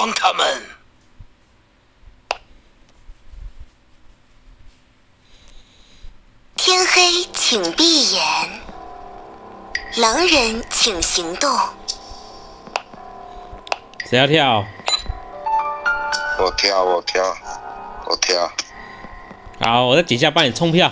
[0.00, 0.62] 光他们。
[6.56, 8.24] 天黑，请闭眼。
[9.98, 11.54] 狼人，请行动。
[14.06, 14.64] 谁要跳？
[16.38, 17.36] 我跳，我跳，
[18.06, 18.50] 我跳。
[19.60, 20.90] 好，我在底下帮你冲票。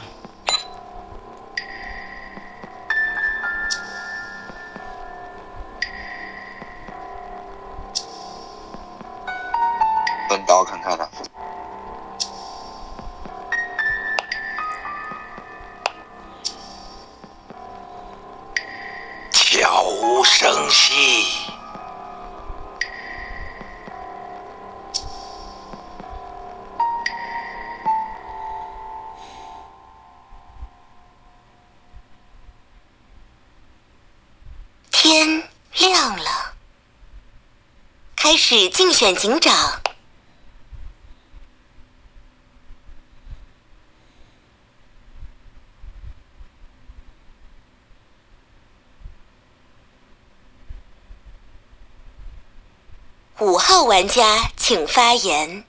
[53.89, 55.65] 玩家请发言。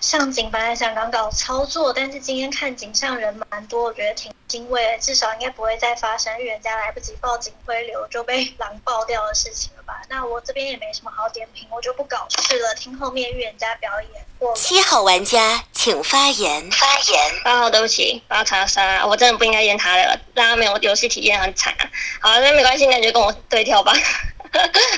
[0.00, 10.02] 上警本来想刚搞操作，但是今天看警上人蛮多，我觉得挺欣慰的，至少应该不会再发生预言家来不及报警回流就被狼爆掉的事情了吧？
[10.08, 14.26] 那我这边也没什么好点评，我就不搞事了，听后面预言家表演。
[14.40, 16.68] 过七号玩家请发言。
[16.72, 17.40] 发言。
[17.44, 21.88] 八号，对不起，八查杀，我真的不应该验他的，让他没有游戏体验很惨啊。
[22.20, 23.92] 好，那没关系，那你就跟我对跳吧。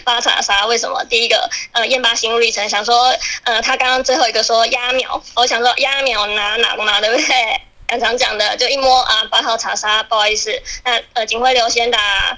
[0.05, 1.05] 八查杀，为什么？
[1.05, 7.61] 第一个，呃，验八心路历程，想说，呃，他刚刚最后一个说压秒，我想说压秒拿哪嘛，对不对？
[7.86, 10.50] 常常讲的，就一摸啊，八号查杀，不好意思，
[10.84, 12.36] 那呃，警徽流先打，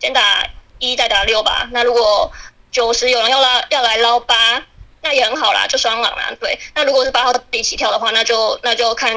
[0.00, 0.46] 先打
[0.78, 1.68] 一，再打六吧。
[1.72, 2.32] 那如果
[2.70, 4.62] 九十有人要拉要来捞八，
[5.02, 6.58] 那也很好啦，就双狼啦，对。
[6.74, 9.12] 那如果是八号一起跳的话，那就那就看，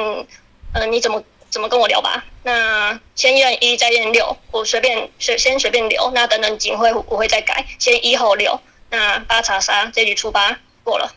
[0.73, 2.23] 呃，你怎么怎么跟我聊吧。
[2.43, 6.11] 那先验一，再验六，我随便随先随便留。
[6.11, 8.59] 那等等警徽我会再改，先一后六。
[8.89, 11.13] 那八查杀这局出八过了。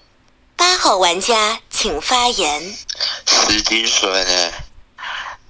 [0.57, 2.77] 八号玩家请发言。
[3.27, 4.53] 十金水呢？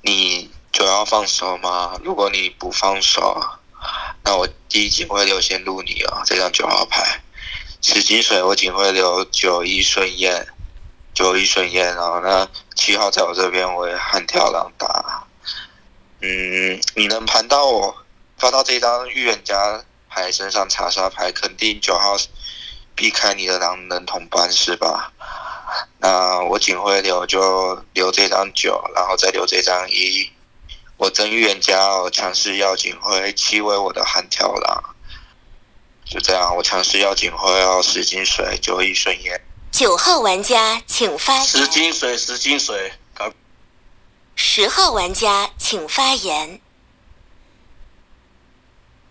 [0.02, 1.98] 你就要放手吗？
[2.04, 3.42] 如果你不放手，
[4.22, 6.22] 那我第一警徽流先录你哦。
[6.24, 7.22] 这张九号牌，
[7.82, 10.46] 十金水我警徽流九一顺验，
[11.14, 12.20] 九一顺验哦。
[12.22, 15.26] 那七号在我这边，我也悍跳狼打。
[16.20, 17.96] 嗯，你能盘到我
[18.36, 22.16] 发到这张预言家牌身上查杀牌，肯定九号
[22.94, 25.12] 避开你的狼人同伴是吧？
[25.98, 30.30] 那我警徽流就留这张九，然后再留这张一。
[30.96, 34.96] 我真预言家哦，强势要警徽七为我的悍跳狼，
[36.04, 39.40] 就这样，我强势要警徽哦，十金水九一顺验。
[39.70, 41.44] 九号玩家请发言。
[41.44, 42.92] 十金水，十金水。
[44.34, 46.60] 十号玩家请发言。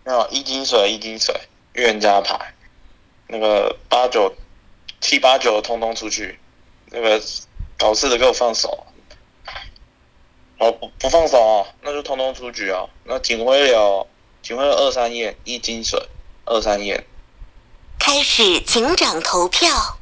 [0.04, 1.34] 没有一金水，一金水，
[1.72, 2.54] 预言家牌，
[3.28, 4.34] 那个八九
[5.00, 6.38] 七八九通通出去，
[6.86, 7.22] 那个
[7.78, 8.86] 搞事的给我放手。
[10.58, 12.84] 哦，不不放手啊，那就通通出局啊。
[13.04, 14.06] 那警徽流，
[14.42, 16.08] 警徽二三验，一金水，
[16.44, 17.06] 二三验。
[17.98, 19.96] 开始警长投票。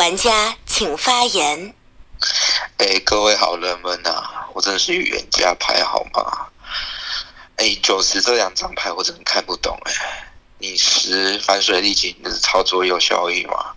[0.00, 1.74] 玩家请发言。
[2.78, 6.48] 哎，各位好人们呐、我真的是预言家牌好吗？
[7.56, 10.32] 哎，九十这两张牌我真的看不懂哎。
[10.56, 13.74] 你十反水力警的操作有效益吗？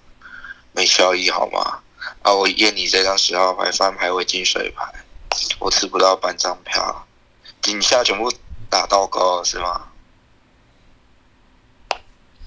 [0.72, 1.80] 没效益好吗？
[2.22, 4.94] 啊，我验你这张十号牌翻牌为金水牌，
[5.60, 7.06] 我吃不到半张票，
[7.62, 8.32] 底下全部
[8.70, 9.90] 打到高了是吗？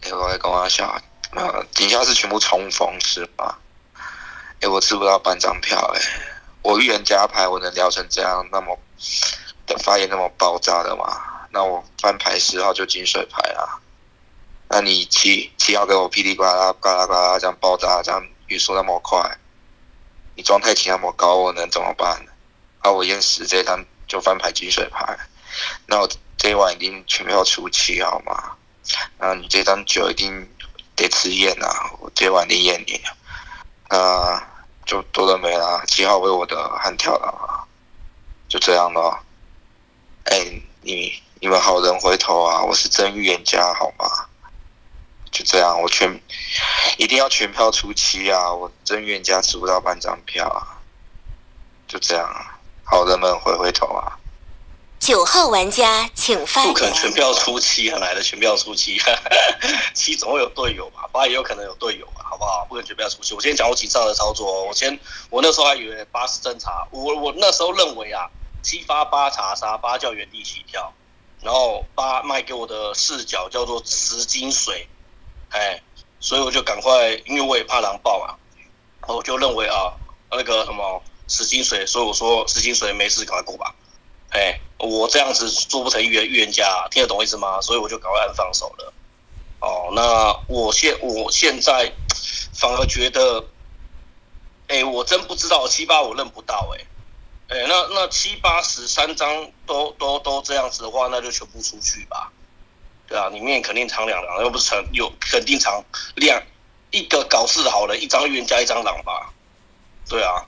[0.00, 3.54] 哎，我在跟我笑，啊，底下是全部冲锋是吗？
[4.60, 6.00] 哎，我吃不到半张票哎。
[6.62, 8.76] 我预言家牌我能聊成这样，那么
[9.66, 11.20] 的发言那么爆炸的吗？
[11.50, 13.78] 那我翻牌十号就金水牌啊。
[14.68, 19.38] 那你七七号给我噼里呱啦呱啦呱啦这样爆炸，这样语速那么快，
[20.34, 22.26] 你状态起那么高，我能怎么办？
[22.80, 25.16] 啊，我验十这张就翻牌金水牌，
[25.86, 28.56] 那我这一晚一定全票出七好吗？
[29.18, 30.48] 那你这张九一定
[30.96, 33.00] 得吃验啊，我这晚一定验你，
[33.88, 34.42] 那
[34.84, 37.64] 就多的没了，七号为我的悍跳了啊，
[38.48, 39.18] 就这样咯。
[40.24, 44.06] 哎，你你们好人回头啊，我是真预言家好吗？
[45.30, 46.20] 就这样，我全
[46.96, 48.50] 一定要全票出七啊！
[48.50, 50.80] 我真预言家吃不到半张票啊！
[51.86, 54.16] 就这样啊，好人们回回头啊！
[54.98, 57.12] 九号玩家请发不可能全。
[57.12, 58.98] 票出七，很来的全票出七？
[59.94, 62.64] 七总会有队友吧，八也有可能有队友吧，好不好？
[62.68, 63.34] 不可能全票出七。
[63.34, 64.98] 我先讲我几上的操作哦，我先
[65.30, 68.28] 我那时候还以为八是侦查，我我那时候认为啊，
[68.62, 70.92] 七发八查杀，八叫原地起跳，
[71.42, 74.88] 然后八卖给我的视角叫做石金水，
[75.50, 75.80] 哎，
[76.20, 78.34] 所以我就赶快，因为我也怕狼爆嘛，
[79.14, 79.92] 我就认为啊，
[80.30, 83.74] 那个什么石金水，所以我说石金水没事，赶快过吧。
[84.30, 87.60] 哎，我这样子做不成预言预言家，听得懂我意思吗？
[87.60, 88.92] 所以我就赶快按放手了。
[89.60, 91.92] 哦，那我现我现在
[92.52, 93.44] 反而觉得，
[94.68, 96.84] 哎，我真不知道七八我认不到哎，
[97.48, 102.30] 哎，那那七八十三张都都都这样子的话，那就全部出去吧。
[103.08, 105.82] 对啊，里面肯定藏两狼，又不是藏有肯定藏
[106.16, 106.42] 两
[106.90, 109.32] 一个搞事好人，一张预言家一张狼吧。
[110.08, 110.44] 对啊，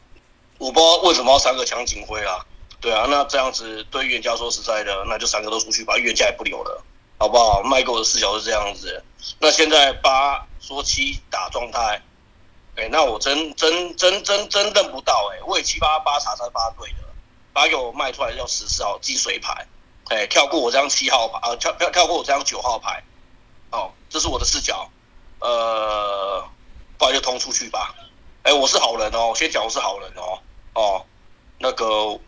[0.58, 2.44] 我不知道为什么要三个抢警徽啊。
[2.80, 6.82] 对啊，那这样子对预言家说实在的，那就三个都出去吧，预言家也不留了，
[7.18, 7.62] 好不好？
[7.62, 9.02] 麦狗的视角是这样子。
[9.40, 12.00] 那现在八说七打状态，
[12.76, 16.98] 哎、那我真真真真真认不到哎、我也七八八查才八对的，
[17.52, 19.66] 八给我卖出来要十四号积水牌，
[20.10, 23.02] 哎、跳过我这张七号牌，呃，跳跳跳过我这张九号牌，
[23.72, 24.88] 哦，这是我的视角，
[25.40, 26.48] 呃，
[26.96, 27.92] 不然就通出去吧。
[28.44, 30.38] 哎、我是好人哦，先讲我是好人哦，
[30.74, 31.04] 哦，
[31.58, 32.18] 那个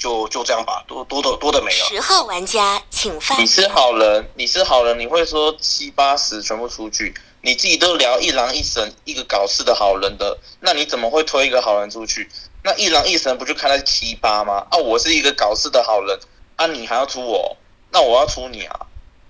[0.00, 1.86] 就就这样吧，多多的多的没了。
[1.86, 12.28] 十号玩家请发你是好人，你是好人，你会说七八十全部出去，你自己都聊一狼一神，一个搞事的好人的，那你怎么会推一个好人出去？
[12.64, 14.66] 那一狼一神不就看在七八吗？
[14.70, 16.18] 啊，我是一个搞事的好人，
[16.56, 17.56] 啊，你还要出我，
[17.90, 18.86] 那我要出你啊！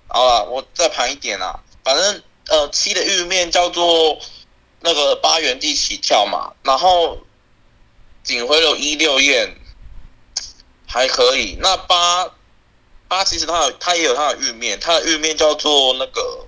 [0.07, 4.17] 好了，我再盘一点啊，反正呃七的玉面叫做
[4.79, 7.17] 那个八原地起跳嘛，然后
[8.23, 9.55] 警徽有一六焰
[10.91, 12.29] 还可以，那八
[13.07, 16.45] 八其实它有它也有它的玉面，它的玉面叫做那个，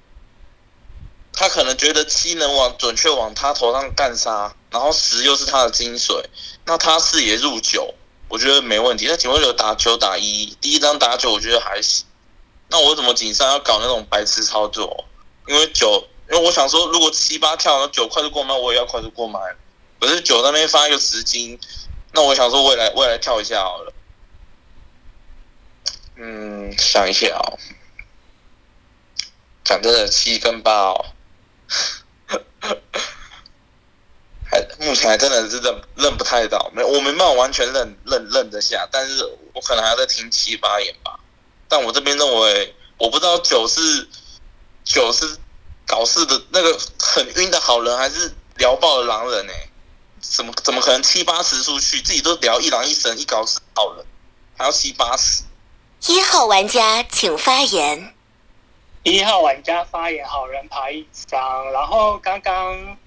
[1.32, 6.30] 他可能觉得七能往准确往他头上干杀，然后十又是他的金水，
[6.66, 7.94] 那他四也入九，
[8.28, 9.06] 我觉得没问题。
[9.08, 12.06] 那警徽流打九打一，第一张打九我觉得还行。
[12.68, 15.06] 那我怎么锦上要搞那种白痴操作？
[15.48, 19.40] 因为九，因为我想说，如果七八跳，那九快速过麦，我也要快速过麦。
[20.02, 21.58] 可是九那边发一个十金，
[22.12, 23.94] 那我想说，我也来，我也来跳一下好了。
[26.16, 27.58] 嗯，想一下哦。
[29.64, 31.06] 讲真的，七跟八哦，
[34.46, 39.24] 还目前还真的是认认不太到，没我没办法完全认认认得下，但是
[39.54, 41.18] 我可能还要再听七八眼吧。
[41.70, 44.08] 但我这边认为，我不知道九是
[44.84, 45.38] 九是
[45.88, 49.54] 搞事的那个很晕的好人，还是聊爆的狼人呢、
[50.20, 54.06] 怎么怎么可能七八十出去，自己都聊一狼一神一搞事好人，
[54.58, 55.44] 还要七八十？
[56.10, 58.14] 一号玩家请发言。
[59.04, 62.98] 一号玩家发言，好人牌一张，然后刚刚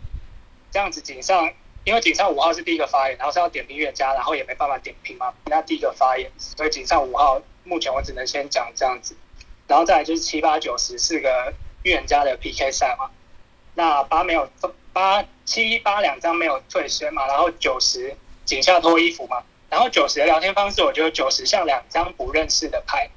[0.71, 1.53] 这样子井上，
[1.85, 9.15] 因为井上五号是第一个发言，然后是要点评预言家，然后也没办法点评嘛，那第一个发言，所以井上五号目前我只能先讲这样子，
[9.67, 13.11] 然后再来就是七八九十是个预言家的 PK 赛嘛，
[13.75, 14.49] 那八没有
[14.95, 19.43] 八七八两张没有退身嘛，然后九十井下脱衣服嘛，
[19.77, 23.11] 然后九十的聊天方式，我觉得九十像两张不认识的牌。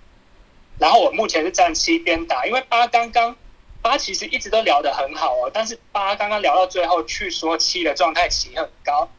[0.77, 3.33] 然后我目前是站七边打，因为八刚刚
[3.81, 9.09] 八其实一直都聊得很好哦，但是八刚刚聊到最后去说七的状态起很高，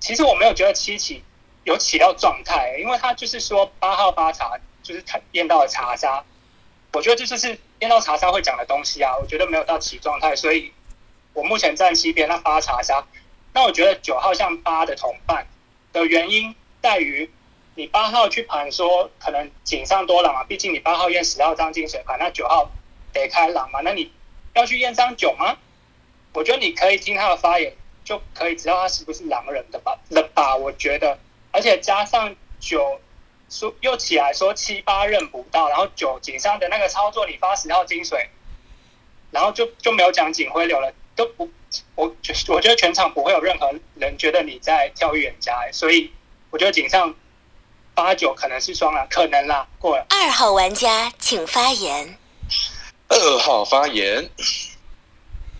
[0.00, 1.22] 其实我没有觉得七起
[1.62, 6.24] 有起到状态，因为他就是说八号八茶就是他验到了查杀，
[6.92, 10.72] 我觉得这就是验到查杀会讲的东西啊，我觉得没有到起状态，所以
[11.32, 13.06] 我目前站七边，那八查杀，
[13.52, 15.46] 那我觉得九号像八的同伴
[15.92, 17.30] 的原因在于。
[17.74, 22.70] 你八号去盘说可能井上多狼嘛，毕竟你八号验十号张金水盘，那九号
[23.14, 24.12] 得开狼嘛，那你
[24.52, 25.56] 要去验张九吗？
[26.34, 27.74] 我觉得你可以听他的发言，
[28.04, 30.54] 就可以知道他是不是狼人的吧了吧？
[30.54, 31.18] 我觉得，
[31.50, 33.00] 而且加上九
[33.48, 38.28] 说又起来说七八认不到，然后九井上的那个操作，你发十号金水，
[39.30, 41.48] 然后就就没有讲警徽流了，都不，
[41.94, 42.14] 我
[42.48, 46.12] 我觉得全场不会有任何人觉得你在跳预言家、所以
[46.52, 47.12] 我觉得井上。
[47.94, 50.06] 八九可能是双狼，可能啦，过了。
[50.08, 52.16] 二号玩家请发言。
[53.08, 54.30] 二号发言，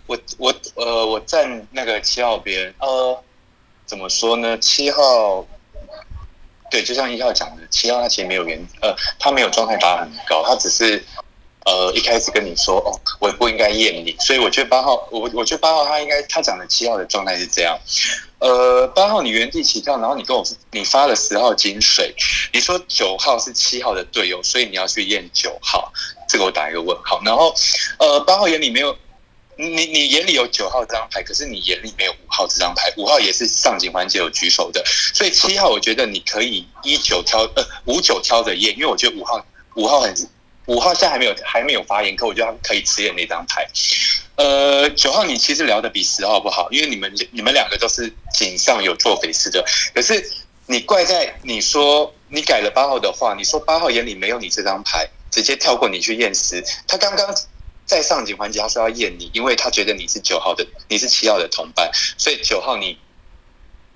[0.07, 3.23] 我我呃我站那个七号边，呃，
[3.85, 4.57] 怎么说呢？
[4.57, 5.45] 七号，
[6.71, 11.05] 对，就像一号讲的，七号他其实没有原，呃，他没有状态打很高，他只是
[11.65, 17.77] 呃一开始跟你说哦，我不应该验你，所以我觉得八号，我我觉得八号他应该他讲的七号的状态是这样，
[18.43, 22.13] 呃，八号你原地起跳，然后你跟我你发了十号金水，
[22.51, 25.93] 你说九号是七号的队友，所以你要去验九号，
[26.27, 27.21] 这个我打一个问号。
[27.23, 27.55] 然后
[27.99, 28.97] 呃八号眼里没有，
[29.55, 34.83] 你你眼里有九号这张牌，可是你眼里没有五号这张牌，五号也是上警环节有举手的，
[35.13, 39.45] 所以七号我觉得你可以一九挑呃五九挑着验，因为我觉得五号
[39.75, 40.13] 五号很
[40.65, 43.67] 五号现在还没有还没有发言，可我觉得他可以吃验那张牌。
[44.35, 50.31] 呃，九号你其实聊的比十号不好，因为你们你们两个都是井上有做匪事的，可是
[50.65, 56.63] 你怪在你说你改了八号的话，你说八号眼里没有你这张牌，直接跳过你去验尸。
[56.87, 57.35] 他刚刚
[57.85, 62.97] 在上警环节他说要验你，因为他觉得你是九号的，你是七号的同伴，所以九号你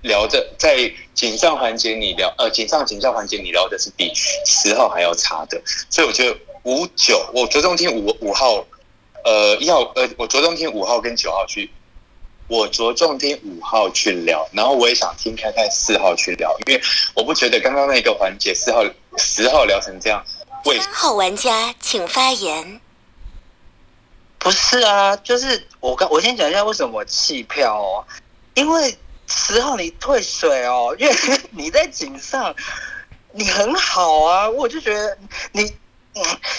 [0.02, 4.14] 聊的在警上环节你聊呃警上警上环节你聊的是比
[4.46, 5.60] 十号还要差的，
[5.90, 8.66] 所以我觉得五九我着重听五五号。
[9.24, 11.70] 呃，一号呃，我着重听五号跟九号去，
[12.48, 16.82] 我着重听五号去聊，然后我也想听看看四号去聊，因为
[17.14, 18.86] 我不觉得刚刚那个环节四号
[19.18, 20.24] 十号聊成这样，
[20.64, 22.80] 为三号玩家请发言。
[24.40, 28.06] 不是啊，就是我刚我先讲一下为什么弃票哦，
[28.54, 28.98] 因为
[29.28, 31.16] 十号你退水哦，因为
[31.52, 32.56] 你在井上
[33.34, 35.18] 你很好啊，我就觉得
[35.52, 35.70] 你。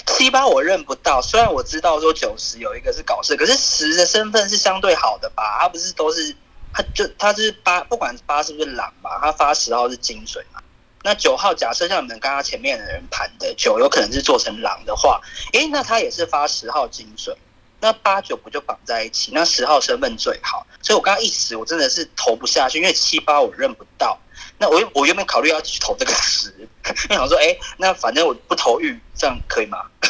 [0.06, 5.58] 七八我认不到，虽然我知道说九十有一个是搞事，可是十的身份是相对好的吧？
[5.60, 6.34] 他不是都是，
[6.72, 10.60] 他就他是八，不管八是不是狼吧，他发十号是金水嘛。
[11.04, 15.20] 那九号假设像你们刚刚前面的人盘的九有可能是做成狼的话，
[15.52, 17.36] 诶，那他也是发十号金水，
[17.78, 19.30] 那八九不就绑在一起？
[19.32, 24.18] 那十号身份最好，所以我刚刚一时我真的是投不下去，因为七八我认不到。
[24.58, 26.68] 那我我原本考虑要去投这个十，
[27.10, 29.84] 我想说，哎，那反正我不投玉，这样可以吗？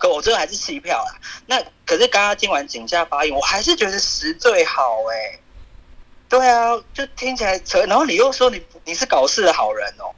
[0.00, 1.20] 可我最后还是弃票了。
[1.46, 5.38] 那可是刚刚听完井下发言，我还是觉得十最好哎。
[6.28, 10.12] 对啊，就听起来扯，然后你又说你你是搞事的好人哦。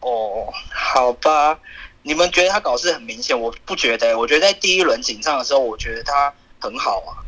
[0.00, 1.58] 哦，好吧，
[2.02, 4.16] 你们觉得他搞事很明显，我不觉得。
[4.16, 7.26] 我觉得在第一轮井上的时候，我觉得他很好啊。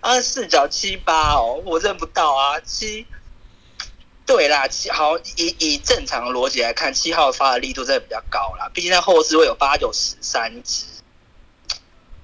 [0.00, 3.06] 啊，四角七八哦，我认不到啊，七。
[4.30, 8.70] 对啦，七好以以正常的逻辑来看，七号发的力度真的比较高啦。
[8.72, 10.84] 毕竟在后置会有八九十三只，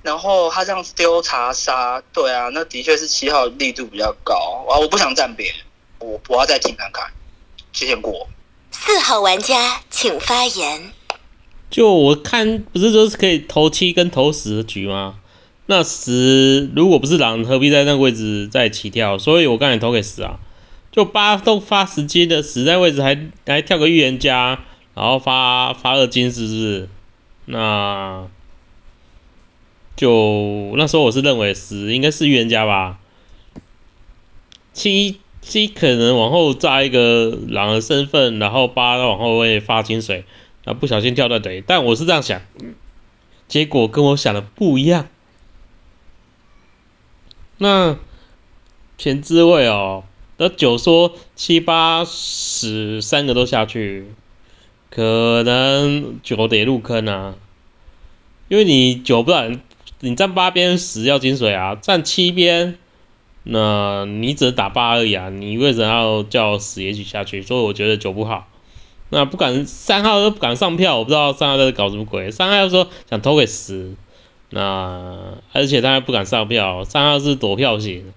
[0.02, 4.78] 然后他这样丢查杀，对啊，那的确是七号力度比较高啊。
[4.78, 5.56] 我不想站别人，
[5.98, 7.10] 我我要再听看看。
[7.72, 8.28] 谢谢过。
[8.70, 10.92] 四号玩家请发言。
[11.68, 15.16] 就我看，不是说是可以投七跟投十的局吗？
[15.66, 19.18] 那十如果不是狼，何必在那个位置再起跳？
[19.18, 20.38] 所以我刚才投给十啊。
[20.96, 24.60] 就八都发十金的，死在位置还还跳个预言家，
[24.94, 26.88] 然后发发二金是不是？
[27.44, 28.26] 那
[29.94, 32.98] 就那时候我是认为十应该是预言家吧。
[34.72, 40.24] 七七可能往后扎一个狼的身份，然后八往后会发金水，
[40.64, 42.40] 然后不小心跳到腿，但我是这样想，
[43.48, 45.08] 结果跟我想的不一样。
[47.58, 47.98] 那
[48.96, 50.04] 前置位哦。
[50.38, 54.06] 那九说七八十三个都下去，
[54.90, 57.34] 可能九得入坑啊，
[58.48, 59.60] 因为你九不然
[60.00, 62.76] 你站八边十要金水啊，站七边
[63.44, 67.42] 那你只能打八而已啊，你为什么要叫十也许下去？
[67.42, 68.48] 所以我觉得九不好。
[69.08, 72.30] 那不敢三号都不敢上票，我不知道三号在搞什么鬼。
[72.30, 73.94] 三号说想投给十，
[74.50, 78.12] 那而且他还不敢上票，三号是躲票型。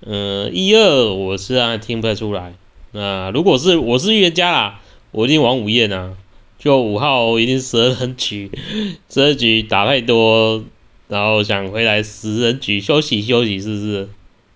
[0.00, 2.54] 嗯，一二我是啊听不太出来。
[2.92, 6.16] 那如果是我是预言家啦，我一定玩午夜呢。
[6.58, 8.50] 就五号一定十二人局，
[9.08, 10.64] 十二局打太多，
[11.06, 14.08] 然后想回来十人局休息休息，是不是？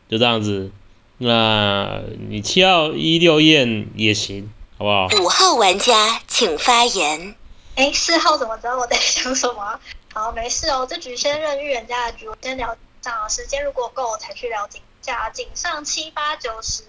[0.09, 0.73] 就这样子。
[1.19, 5.09] 那你七号一六验也行，好不好？
[5.23, 7.35] 五号玩家请发言。
[7.77, 9.79] 哎，四号怎么知道我在想什么？
[10.13, 14.81] 好，没事哦，这局先认预言家的局，我先聊上，时间如果够我才去了解。
[15.01, 16.83] 甲井上七八九十，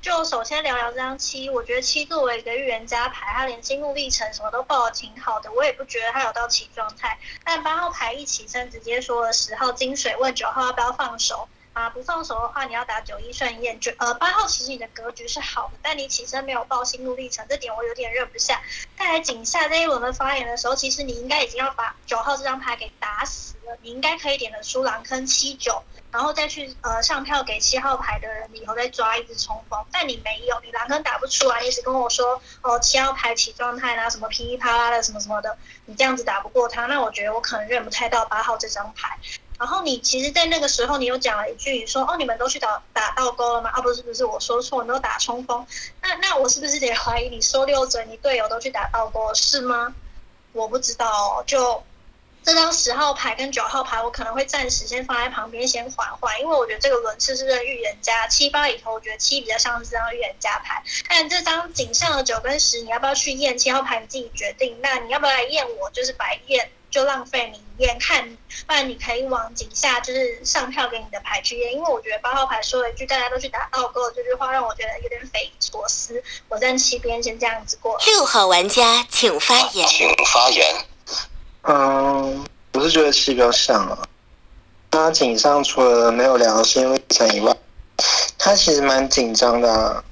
[0.00, 1.50] 就首先聊聊这张七。
[1.50, 7.18] 我觉得七作为一个预言家牌，他连心路历程什么都报的挺好的，我也不觉得他有到起状态。
[7.44, 11.48] 但八号牌一起身，直接说了十号金水，问九号要不要放手。
[11.78, 13.78] 啊，不放手的话，你要打九一顺验。
[13.78, 18.60] 就呃八号其实你的格局是好的，但你起身没有报心路历程，这点我有点认不下。
[18.98, 25.80] 再来井下这一轮的发言的时候，其实你应该已经要把九号这张牌给打死了，你应该可以点的出狼坑七九，
[26.10, 29.78] 然后再去呃上票给七号牌的人，以后再抓一只冲锋。
[29.92, 35.56] 但你没有，你狼坑打不出来，一直跟我说哦七号牌起状态啦，什么噼里啪啦的什么什么的，
[35.86, 39.16] 你这样子打不过他，那我觉得我可能认不太到八号这张牌。
[39.58, 43.70] 然后你其实，在那个时候，你有讲了一句，说哦，你们都去打打倒钩了吗？
[43.74, 45.66] 啊，不是不是，我说错，你都打冲锋。
[46.00, 49.94] 那那我是不是得怀疑你说溜嘴，你队友都去打倒钩是吗？
[50.52, 51.82] 我不知道哦，就
[52.44, 60.82] 这张十号牌跟九号牌，我可能会暂时先放在旁边先缓缓，因为我觉得这个轮次是在预言家，七八里头，我觉得七比较像是这张预言家牌。
[61.08, 63.98] 但这张井上的九跟十，你要不要去验七号牌？
[63.98, 64.78] 你自己决定。
[64.80, 65.90] 那你要不要来验我？
[65.90, 66.70] 就是白验。
[66.90, 68.28] 就浪费你一眼看，
[68.66, 76.22] 不然你可以往井下就是上票给你的牌去验，因为我觉得八号牌说了一句大家都去打倒钩这句话，让我觉得有点匪夷所思。
[76.48, 77.98] 我站七边先这样子过。
[78.06, 79.86] 六号玩家请发言。
[79.86, 80.86] 请发言。
[81.62, 83.98] 嗯，我是觉得七比较像啊。
[84.90, 87.54] 他井上除了没有良心历程以外，
[88.38, 90.02] 他其实蛮紧张的啊。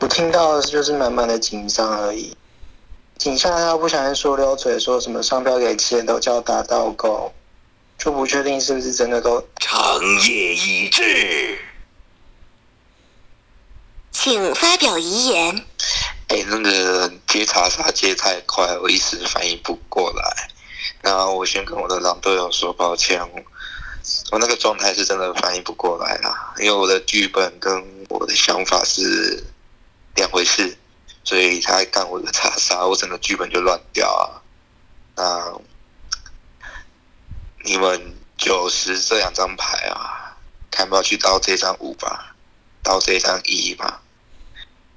[0.00, 2.36] 我听到的就是满满的紧张而已。
[3.18, 7.34] 井下他不小心说溜嘴，说什么商标给七人都叫打倒狗，
[7.98, 9.44] 就不确定是不是真的都。
[9.56, 11.58] 长夜已至，
[14.12, 15.66] 请发表遗言。
[16.28, 20.48] 哎，那个接查查接太快，我一时反应不过来。
[21.02, 23.20] 那我先跟我的狼队友说抱歉，
[24.30, 29.42] 我那个状态是真的反应不过来啦，因为我的剧本跟我的想法是
[30.14, 30.76] 两回事。
[31.28, 34.40] 所以他还干我的查杀，我整个剧本就乱掉啊！
[35.14, 35.52] 那
[37.66, 40.38] 你们九十这两张牌啊，
[40.70, 42.34] 看不要去刀这张五吧，
[42.82, 44.00] 刀这张一吧。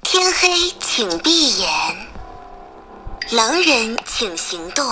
[0.04, 0.48] 天黑，
[0.80, 1.68] 请闭眼。
[3.32, 4.90] 狼人请行动。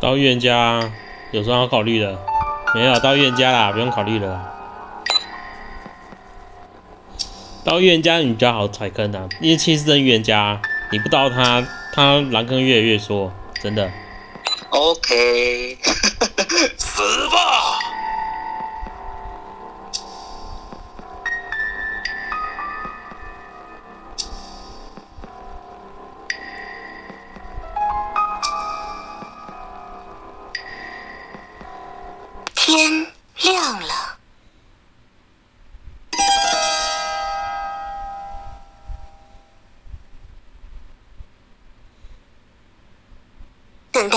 [0.00, 0.92] 刀预言家
[1.32, 2.16] 有什么好考虑的？
[2.72, 4.55] 没有，刀预言家啦，不用考虑了。
[7.66, 10.60] 到预言家你比较好踩坑啊，因为七十帧预言家，
[10.92, 13.92] 你不刀他，他蓝坑越来越缩，真的。
[14.70, 15.76] OK，
[16.78, 17.95] 死吧！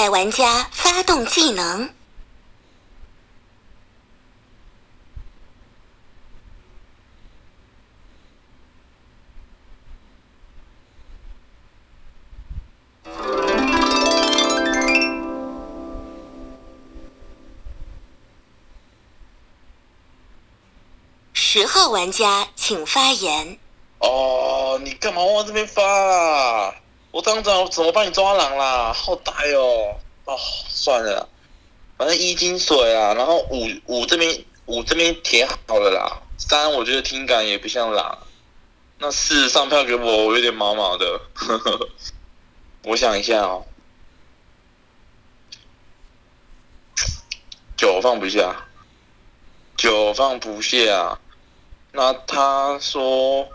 [0.10, 1.94] 玩家发动技能。
[21.34, 23.58] 十号玩家请发言。
[24.00, 26.76] 哦，你干嘛往这边发啊？
[27.12, 28.94] 我当场怎么帮你抓狼啦？
[28.94, 29.99] 好呆哦！
[30.82, 31.28] 算了，
[31.98, 36.22] 反正一金水啊，然后五五这边五这边填好了啦。
[36.38, 38.18] 三我觉得听感也不像狼，
[38.98, 41.20] 那四上票给我，我有点毛毛的。
[41.34, 41.90] 呵呵，
[42.84, 43.66] 我想一下哦，
[47.76, 48.66] 九放不下，
[49.76, 51.20] 九放不下。
[51.92, 53.50] 那他说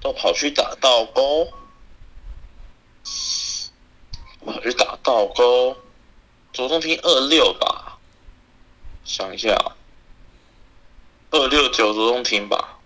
[0.00, 1.52] 都跑去打倒钩。
[4.46, 5.76] 跑去打倒钩，
[6.56, 7.98] 左中听二六吧，
[9.04, 9.54] 想一下，
[11.30, 12.78] 二六九左中听吧，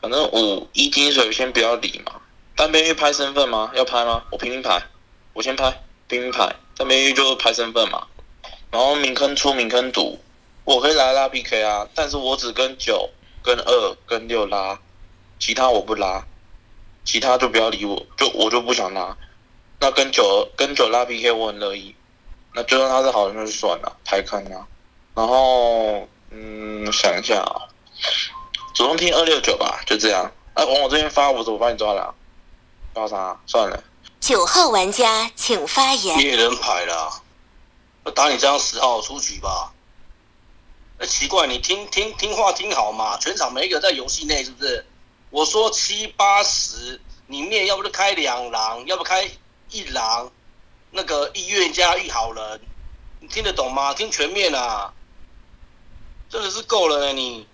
[0.00, 2.20] 反正五一金水先不要理嘛。
[2.54, 3.72] 单边玉拍身份吗？
[3.74, 4.22] 要拍吗？
[4.30, 4.80] 我平民牌，
[5.32, 8.06] 我先拍平民牌，单边玉就是拍身份嘛。
[8.70, 10.20] 然后明坑出明坑赌，
[10.62, 13.10] 我可以来拉 PK 啊，但是我只跟九、
[13.42, 14.78] 跟二、跟六拉，
[15.40, 16.24] 其他我不拉，
[17.04, 19.16] 其他就不要理我，就我就不想拉。
[19.80, 21.96] 那跟九跟九拉 PK 我很乐意，
[22.54, 24.66] 那就算他是好人那就算了，排坑啊。
[25.14, 27.66] 然后嗯想一下啊，
[28.74, 30.30] 主动听二六九吧，就这样。
[30.54, 32.14] 哎，往我这边发，我怎么帮你抓了？
[32.94, 33.40] 抓啥？
[33.46, 33.82] 算了。
[34.20, 36.16] 九号玩家请发言。
[36.18, 37.20] 猎人牌啦，
[38.04, 39.72] 我打你这张十号出局吧。
[40.98, 44.86] 哎，奇怪，你听听听话听好嘛，全场每一个在游戏内是不是？
[45.30, 49.28] 我说七八十，你面要不就开两狼，要不开。
[49.70, 50.30] 一郎，
[50.96, 52.60] 那个意愿家遇好人，
[53.18, 53.92] 你听得懂吗？
[53.94, 54.92] 听全面啊！
[56.30, 57.46] 真的是够了呢你，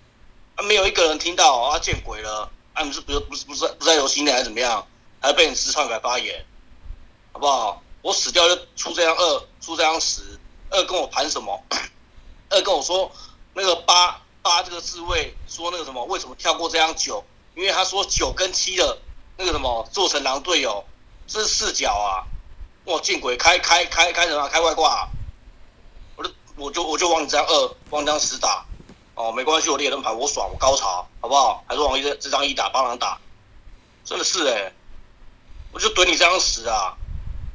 [0.55, 4.87] 啊没有一个人听到啊见鬼了，啊你是不是不是不是不在游戏内还是怎么样，
[5.19, 6.45] 还被你私篡改发言，
[7.31, 7.81] 好不好？
[8.03, 10.21] 我死掉就出这样二，出这样十，
[10.69, 11.63] 二跟我盘什么？
[12.49, 13.11] 二跟我说
[13.55, 17.23] 那个八八这个字位说那个什么为什么跳过这样九？
[17.55, 18.99] 因为他说九跟七的
[19.35, 20.85] 那个什么做成狼队友，
[21.25, 22.21] 这是四角啊！
[22.85, 24.47] 哇，见鬼，开开开开什么？
[24.49, 25.07] 开外挂、
[26.17, 28.65] 我就我就我就往你这样二，往你这样十打，
[29.13, 31.63] 哦，没关系，我猎人牌我爽，我高潮，好不好？
[31.67, 33.19] 还是往一这这张一打，帮狼打，
[34.03, 34.71] 真的是哎、
[35.71, 36.97] 我就怼你这张十啊！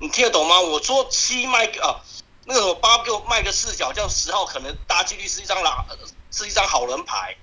[0.01, 0.61] 你听得懂吗？
[0.61, 2.01] 我说七卖个啊，
[2.45, 5.85] 那个什么八给我卖个四角，这样十号可能大几率是一张狼，
[6.31, 7.37] 是一张好人牌，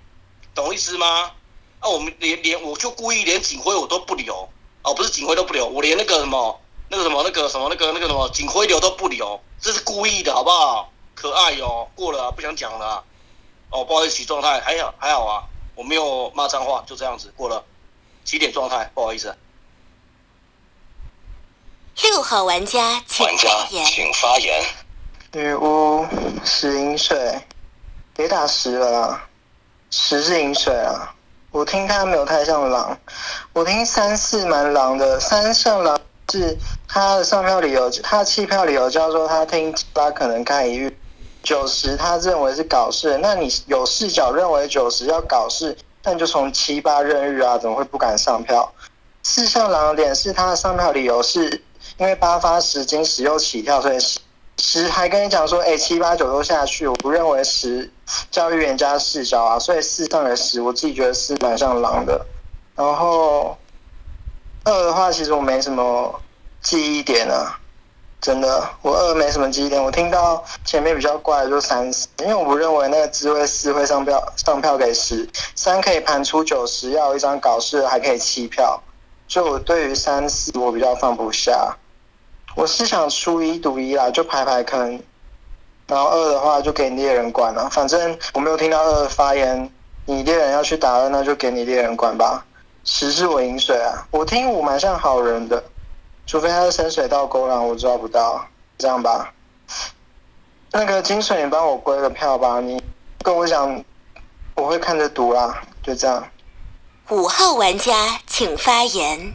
[0.56, 1.32] 懂意思吗？
[1.80, 4.48] 啊，我们连连我就故意连警徽我都不留，
[4.84, 6.62] 哦，不是警徽都不留，我连那个什么
[6.93, 10.91] 那个什么那个什么那个那个什么警徽流都不留，这是故意的，好不好？
[11.15, 13.03] 可爱哟、过了啊、不想讲了啊、
[13.71, 17.63] 哦，不好意思，状态还好还好啊，我没有骂脏话，就这样子过了，
[18.23, 19.36] 几点状态，不好意思。
[22.03, 23.86] 六号玩家请发言。
[23.86, 24.63] 请发言。
[25.32, 26.06] 女巫
[26.45, 27.41] 十饮水，
[28.15, 29.27] 别打十了啦，
[29.89, 31.15] 十是饮水啊。
[31.49, 32.99] 我听他没有太像狼，
[33.53, 35.99] 我听三四蛮狼的，三像狼
[36.31, 36.57] 是
[36.88, 40.97] 他的上票理由，他的弃票理由叫做他听七八可能看一遇，
[41.43, 48.73] 九十他认为是搞事，那你有视角认为九十要搞事，那你就从七八任遇啊，怎么会不敢上票？
[49.23, 51.63] 四像狼的点是他的上票理由是
[51.97, 54.19] 因为八发十金十又起跳，所以十
[54.57, 57.91] 十还跟你讲说，哎、七八九都下去，我不认为十
[58.31, 62.25] 教育人家视角啊，所以四上来十，我自己觉得四蛮像狼的。
[62.75, 63.57] 然后
[64.63, 66.19] 二的话，其实我没什么
[66.62, 67.60] 记忆点啊，
[68.21, 69.84] 真的，我二没什么记忆点。
[69.84, 78.82] 我听到前面比较怪的就三四，因为我不认为那个智慧四会上票上票给十，三可以盘出九十，要一张搞事还可以弃票，
[79.28, 81.76] 所以我对于三四我比较放不下。
[82.56, 85.02] 我是想出一赌一啦，就排排坑。
[85.88, 89.69] 然后二的话就给猎人管了，反正我没有听到二的发言，
[90.06, 92.45] 你猎人要去打二，那就给你猎人管吧。
[92.86, 95.63] 十是我饮水啊，我听五蛮像好人的，
[96.28, 98.46] 除非他是深水到勾狼，我抓不到，
[98.78, 99.34] 这样吧。
[100.72, 102.84] 那个金水，你帮我归个票吧，你
[103.19, 103.84] 跟我讲，
[104.56, 106.28] 我会看着读啦，就这样。
[107.10, 109.34] 五号玩家请发言。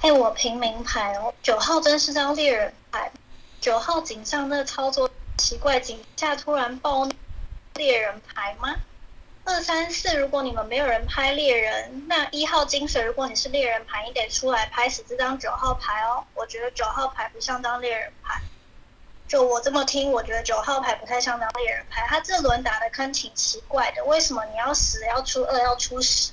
[0.00, 3.10] 哎、我平民牌哦，九号真是张猎人牌。
[3.60, 7.08] 九号井上那操作奇怪，井下突然爆
[7.74, 8.76] 猎人牌吗？
[9.48, 16.22] 二三四，如果你们没有人拍猎人，那一号金水，如果你是猎人牌，你得出来拍死这张九号牌哦。
[16.34, 18.42] 我觉得九号牌不像张猎人牌。
[19.26, 22.06] 就我这么听，我觉得九号牌不太像张猎人牌。
[22.06, 26.30] 他这轮打的坑挺奇怪的，为什么你要十要出二要出十？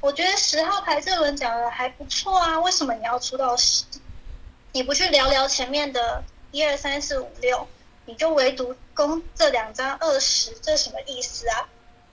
[0.00, 3.84] 我觉得十号牌这轮讲的还不错啊，为什么你要出到十？
[4.72, 7.66] 你不去聊聊前面的一二三四五六，
[8.04, 11.68] 你就唯独攻这两张二十，这什么意思啊？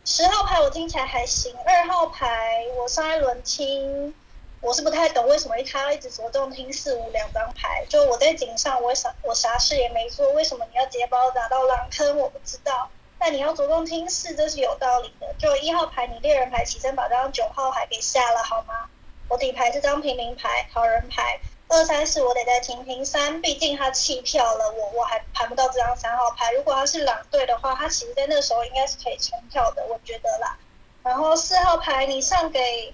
[0.07, 4.13] 十号牌我听起来还行，二号牌我上一轮听
[4.61, 12.87] 我是不太懂为什么他一直着重听四五两张牌，就我在井上我啥我啥事也没做，为什么你要接包打到狼坑我不知道。
[13.17, 15.33] 但你要着重听四，这是有道理的。
[15.39, 18.87] 就一号牌，你猎人牌起身把这张九号牌给下了，好吗？
[19.27, 21.39] 我底牌这张平民牌，好人牌，
[21.75, 26.53] 二三四我得再听听三，毕竟他弃票了，我我还盘不到这张三号牌。
[26.53, 30.57] 如果他是狼队的话，他其实在那时候应该是可以冲票的，我觉得啦。
[31.03, 32.93] 然后四号牌你上给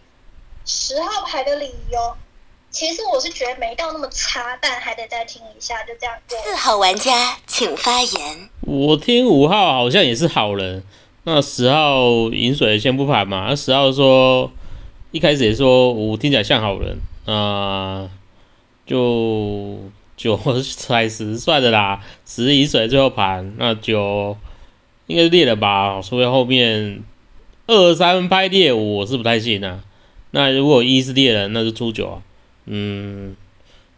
[0.65, 2.15] 十号牌的理由，
[2.71, 6.37] 其实我是觉得没到那么差，但还得再听一下，就这样过。
[6.39, 8.49] 四号玩家请发言。
[8.61, 10.83] 我听五号好像也是好人，
[11.23, 14.51] 那十号饮水先不盘嘛，那十号说
[15.11, 18.09] 一开始也说五听起来像好人，那、
[18.91, 19.79] 就
[20.17, 24.35] 九踩 十算的啦，十一水最后盘，那九
[25.07, 27.03] 应该是猎人吧，除非后面
[27.67, 29.85] 二三拍猎五我是不太信啊，
[30.31, 32.21] 那如果一是猎人，那就出九啊，
[32.65, 33.37] 嗯，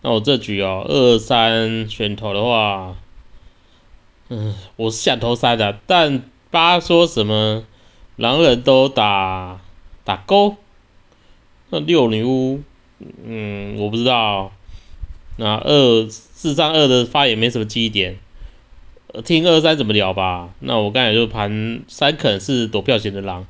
[0.04, 2.96] 那我这局哦二三选头的话。
[4.30, 7.66] 嗯，我是想投三的，但八说什么
[8.16, 9.60] 狼人都打
[10.04, 10.56] 打勾，
[11.70, 12.62] 那六女巫，
[13.26, 14.52] 嗯，我不知道。
[15.38, 18.18] 那二四三二的发言没什么记忆点，
[19.26, 20.54] 听二三怎么聊吧。
[20.60, 23.48] 那我刚才就盘三肯是躲票型的狼，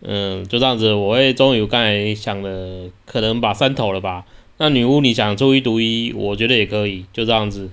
[0.00, 4.24] 嗯，就这样子，我会终于我刚才想的，可能把三投了吧。
[4.58, 7.70] 那女巫你想出一独一，我觉得也可以，就这样子。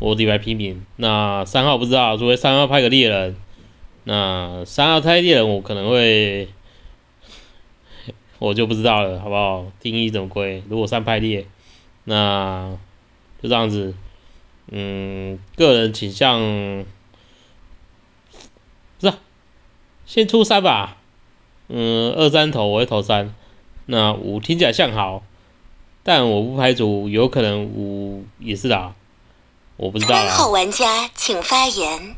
[0.00, 3.34] 我底牌平民，那三号不知道，除非三号派个猎人，
[4.04, 6.48] 那三号猜猎人我可能会，
[8.38, 9.66] 我就不知道了，好不好？
[9.80, 10.62] 听一怎么归？
[10.68, 11.46] 如果三派猎，
[12.08, 12.78] 那
[13.42, 13.94] 就这样子。
[14.70, 16.40] 嗯，个人倾向，
[18.98, 19.18] 不是、啊，
[20.06, 20.96] 先出三吧。
[21.68, 23.34] 嗯，二三投我会投三，
[23.84, 25.22] 那五听起来像好，
[26.02, 28.94] 但我不排除有可能五也是啦，
[29.76, 30.48] 我不知道三号。
[30.48, 32.16] 玩家请发言。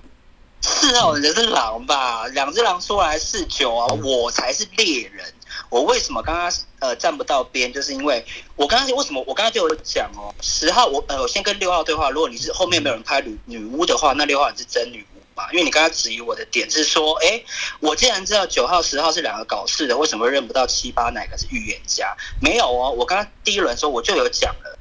[0.62, 2.26] 四号人是狼吧？
[2.29, 5.24] 两只狼出来是九啊，我才是猎人。
[5.70, 7.72] 我为什么刚刚呃站不到边？
[7.72, 8.24] 就是因为
[8.56, 15.50] 我刚刚为什么我刚刚就有讲哦，十号我呃我先跟六号对话，如果你是后面没有人拍女女巫的话，那六号你是真女巫嘛？
[15.52, 17.42] 因为你刚刚质疑我的点是说，哎，
[17.78, 22.16] 我既然知道九号、十号是两个搞事的，为什么认不到七八哪个是预言家？
[22.42, 24.76] 没有哦，我刚刚第一轮的时候我就有讲了。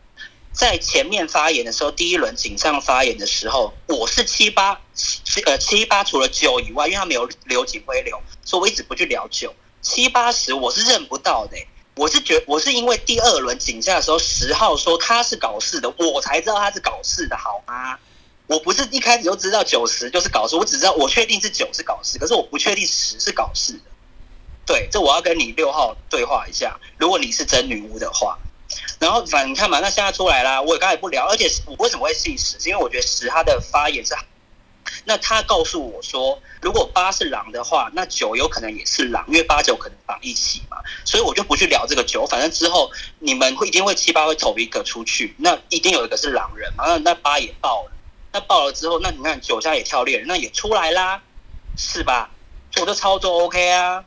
[0.52, 11.58] 在前面发言的时候，第一轮井上发言的时候，我是七八七呃七八除了九以外，因为他没有留警徽流，所以我一直不去聊九七八十，我是认不到的、
[11.96, 17.98] 我是觉我是因为第二轮井下的时候，十号说他是搞事的，我才知道他是搞事的，好吗？
[18.48, 23.80] 我不是一开始就知道九十就是搞事，我只知道我确定是九是搞事，可是我不确定十是搞事的。
[24.66, 28.38] 对，这我要跟你六号对话一下，如果你是真女巫的话。
[29.00, 32.60] 然后反正你看嘛，那现在出来啦，我刚才不聊，而且我为什么会信十？
[32.60, 34.14] 是因为我觉得十他的发言是，
[35.06, 47.92] 那他告诉我说，如果八是狼的话，那九有可能也是狼，因为八九可能绑一起嘛，所以我就不去聊这个九，反正之后你们会一定会七八会投一个出去，那一定有一个是狼人嘛，那那八也爆了，
[48.32, 51.22] 那爆了之后，那你看九现在也跳猎人，那也出来啦，
[51.78, 52.30] 是吧？
[52.72, 54.04] 所以我的操作 OK 啊，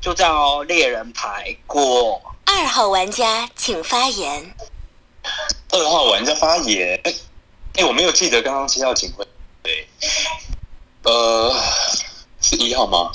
[0.00, 2.22] 就这样哦，猎人牌过。
[2.44, 4.54] 二号玩家请发言。
[5.70, 7.14] 二号玩家发言，哎、
[7.74, 9.29] 哎我没有记得刚刚七号警徽，对，
[11.02, 11.54] 呃，
[12.40, 13.10] 是一号吗？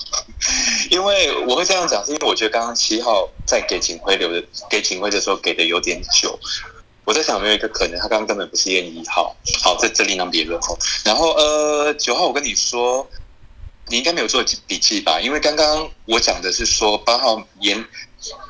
[0.89, 6.39] 因为我会这样讲，是因为我觉得刚刚七号在给警徽留的给警徽的时候给的有点久。
[7.05, 9.35] 我在想有没有一个可能，他刚刚根本不是验一号。
[9.61, 10.77] 好，这这另当别论哦。
[11.03, 13.07] 然后呃，九号我跟你说，
[13.89, 15.19] 你应该没有做笔记吧？
[15.21, 17.77] 因为刚刚我讲的是说八号沿，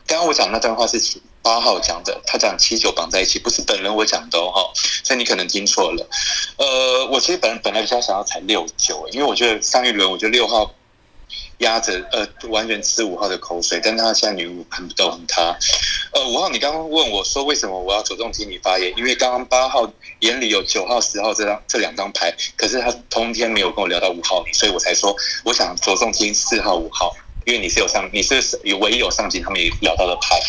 [0.07, 0.97] 刚刚我讲那段话是
[1.45, 4.71] 八号讲的，他讲七九绑在一起，不是本人我讲的哦，
[5.03, 6.09] 所以你可能听错了。
[6.57, 10.73] 呃，我其实本本来比较想要踩六九，因为我觉得上一轮我觉得六号
[11.59, 15.55] 压着呃完全吃五号的口水，但他现在女巫很不懂他。
[16.13, 19.87] 呃，五号你刚刚问我说为什么我要着重听你发言，因为刚刚八号
[20.21, 27.15] 眼里有九号、十号这张这两张牌，可是他通天没有跟我聊到五号，所以我才说我想着重听四号、五号。
[27.45, 28.41] 因为你是有上，你是
[28.79, 30.39] 唯一有上进，他们也聊到的牌。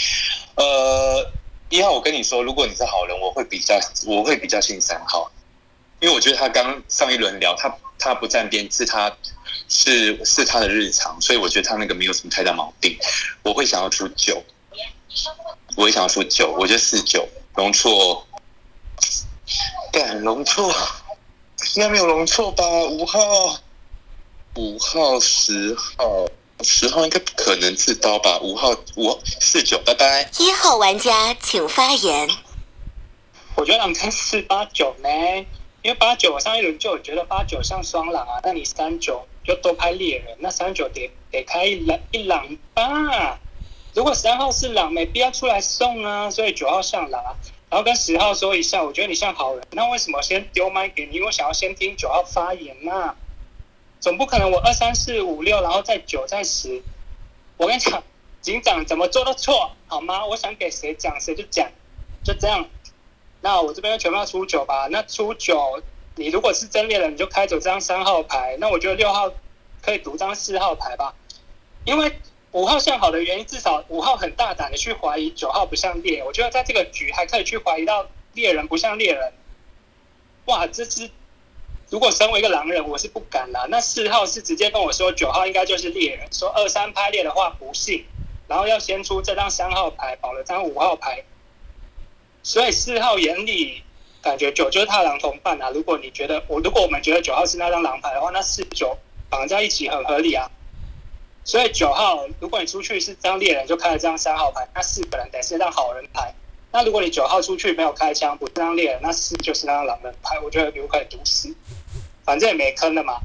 [0.55, 1.31] 呃，
[1.69, 5.31] 一号，我跟你说，如果你是好人，我会比较，我会比较信三号，
[6.01, 9.15] 因为我觉得他刚上一轮聊，他他不站边是他
[9.69, 12.99] 是是他的日常，所以我觉得他那个没有什么太大毛病。
[13.43, 14.43] 我会想要出九，
[15.77, 18.27] 我会想要出九，我觉得四九容错，
[19.93, 20.75] 干容错，
[21.75, 22.65] 应该没有容错吧？
[22.65, 23.61] 五号，
[24.55, 26.27] 五号，十号。
[26.63, 28.39] 十号应该不可能自刀吧？
[28.41, 30.29] 五号五四九，拜拜。
[30.39, 32.29] 一号玩家请发言。
[33.55, 35.09] 我觉得狼跟四八九呢，
[35.83, 43.39] 因为八九我上一轮就有觉得八九像双狼啊，那你三九就多拍猎人，那三九得得开一狼一狼吧。
[43.95, 47.37] 如果三号是狼，没必要出来送啊，所以九号像狼啊。
[47.69, 51.17] 然后跟十号说一下，我觉得你像好人，那为什么先丢麦给你？
[51.17, 53.15] 因为我想要先听九号发言嘛。
[54.07, 56.81] 总不可能我二三四五六，然后再九再十。
[57.57, 58.05] 我跟你讲，
[58.41, 60.25] 警长怎么做都错，好吗？
[60.25, 61.69] 我想给谁讲谁就讲，
[62.23, 62.69] 就这样。
[63.41, 64.87] 那我这边全部要出九吧。
[64.93, 65.83] 那出九，
[66.15, 68.57] 你如果是真猎人，你就开走这张三号牌。
[68.61, 69.33] 那我觉得六号
[69.83, 71.13] 可以读张四号牌吧，
[71.85, 72.21] 因为
[72.53, 76.23] 五号像好的原因，至少五号很大胆的去怀疑九号不像猎。
[76.23, 79.33] 我觉得在这个局还可以去怀疑到猎人不像猎人。
[80.45, 81.11] 哇，这是。
[81.89, 83.67] 如果身为一个狼人，我是不敢啦。
[83.69, 88.05] 那四号是直接跟我说九号应该就是猎人，说二三拍猎的话不信，
[88.49, 91.23] 然后要先出这张三号牌，保了张五号牌。
[92.43, 93.83] 所以四号眼里
[94.21, 95.71] 感觉九就是他狼同伴啊。
[95.71, 98.99] 如果你觉得我，如果我们觉得九号是那张狼牌的话，那四九
[99.31, 100.51] 绑在一起很合理啊。
[101.45, 106.35] 所以九号，如果你出去是张猎人，就开了张三号牌，那四本人得是张好人牌。
[106.73, 110.39] 那如果你九号出去没有开枪，不是张猎人，那四就是那张狼人牌。
[110.41, 111.55] 我觉得有可能毒死。
[112.27, 113.23] 反正也没坑的嘛，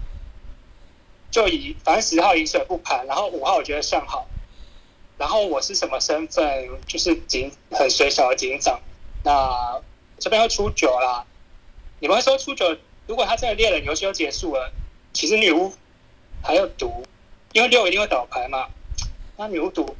[1.32, 4.28] 就以反正十号饮水不盘，然后五号我觉得算好，
[5.18, 6.70] 然后我是什么身份？
[6.88, 8.80] 就是警很水小的警长。
[9.24, 9.82] 那
[10.20, 11.26] 这边会出九啦，
[12.00, 12.78] 你们会说出九？
[13.08, 14.72] 如果他真的猎人游戏就结束了，
[15.14, 15.74] 其实女巫
[16.44, 17.04] 还有毒，
[17.54, 18.70] 因为六一定会倒牌嘛。
[19.38, 19.98] 那女巫赌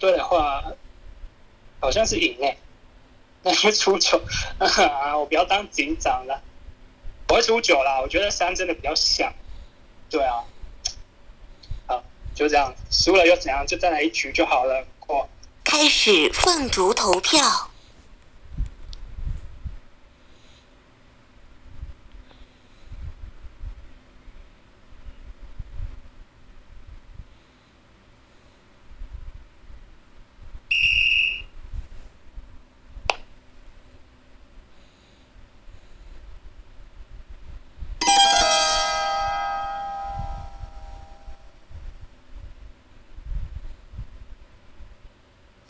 [0.00, 0.64] 对的话，
[1.80, 2.58] 好像是赢诶。
[3.46, 4.20] 那就出九
[4.58, 5.18] 啊！
[5.18, 6.42] 我不要当警长了，
[7.28, 8.00] 我会出九啦。
[8.00, 9.32] 我觉得三真的比较像，
[10.10, 10.44] 对啊。
[11.86, 12.02] 好，
[12.34, 13.66] 就这样，输了又怎样？
[13.66, 14.86] 就再来一局就好了。
[15.00, 15.28] 过。
[15.64, 17.70] 开始放逐投票。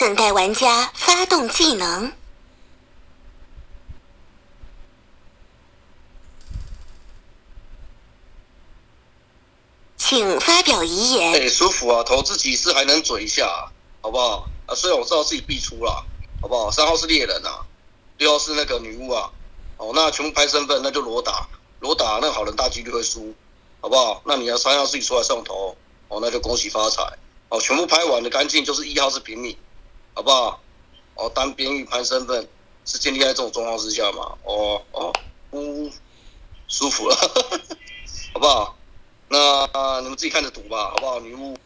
[0.05, 2.13] 等待玩家发动技能，
[9.97, 11.33] 请发表遗言。
[11.33, 14.47] 哎，舒服啊，投自己是还能嘴一下，好不好？
[14.67, 16.05] 啊，虽然我知道自己必出了，
[16.43, 16.71] 好不好？
[16.71, 17.65] 三号是猎人啊，
[18.19, 19.33] 六号是那个女巫啊，
[19.79, 21.49] 哦，那全部拍身份，那就裸打，
[21.81, 23.35] 裸打那好人大几率会输，
[23.81, 24.21] 好不好？
[24.27, 25.75] 那你要三号自己出来上头，
[26.09, 27.03] 哦，那就恭喜发财，
[27.49, 29.57] 哦，全部拍完的干净，就是一号是平民。
[30.15, 30.61] 好不好？
[31.17, 32.49] 哦，当边预判身份
[32.85, 34.37] 是建立在这种状况之下嘛？
[34.45, 35.13] 哦哦，
[35.53, 35.91] 呜，
[36.69, 37.17] 舒服了，
[38.33, 38.77] 好不好？
[39.29, 41.21] 那你们自己看着赌吧，好不好？
[41.21, 41.57] 女巫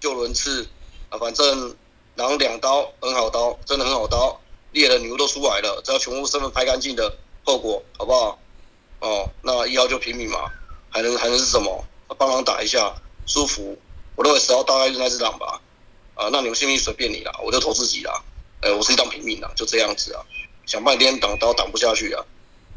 [0.00, 0.68] 救轮次
[1.10, 1.76] 啊，反正
[2.16, 4.40] 狼两刀很好刀，真的很好刀。
[4.72, 8.38] 猎人女巫都出来了，只要全部身份拍干净的后果，好不好？
[9.00, 10.50] 哦，那一号就平民嘛，
[10.90, 11.84] 还能还能是什么？
[12.18, 12.94] 帮忙打一下，
[13.26, 13.76] 舒服。
[14.16, 15.60] 我认为十号大概是那只狼吧。
[16.16, 18.20] 啊，那你们信不信随便你啦，我就投自己啦。
[18.62, 20.24] 呃，我是一当平民啦，就这样子啊。
[20.66, 22.24] 想半天挡刀挡不下去啊，